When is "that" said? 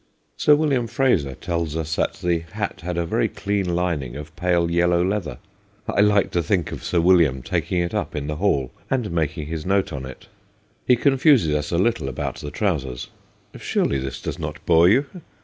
1.95-2.13